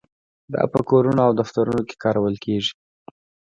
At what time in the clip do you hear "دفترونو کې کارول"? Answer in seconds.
1.39-2.35